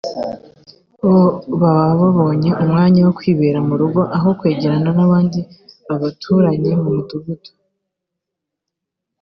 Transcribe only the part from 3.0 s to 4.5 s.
wo kwibera mu rugo aho